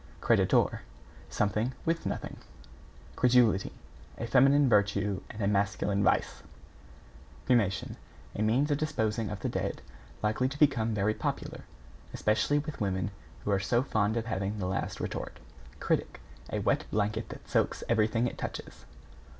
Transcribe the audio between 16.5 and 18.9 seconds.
A wet blanket that soaks everything it touches.